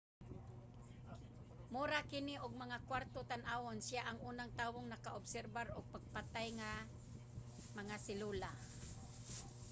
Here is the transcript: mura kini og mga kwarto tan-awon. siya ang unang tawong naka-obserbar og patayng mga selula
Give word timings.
mura 1.73 1.99
kini 2.11 2.35
og 2.45 2.51
mga 2.63 2.77
kwarto 2.87 3.19
tan-awon. 3.29 3.77
siya 3.87 4.01
ang 4.05 4.17
unang 4.29 4.51
tawong 4.59 4.87
naka-obserbar 4.89 5.67
og 5.77 5.83
patayng 6.15 6.61
mga 7.79 7.95
selula 8.07 8.51